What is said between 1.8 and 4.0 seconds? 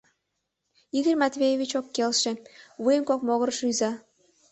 келше, вуйым кок могырыш рӱза.